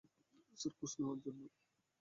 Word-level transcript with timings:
Sir, 0.59 0.73
খোঁজ 0.77 0.91
নেওয়ার 0.97 1.19
জন্য। 1.23 1.41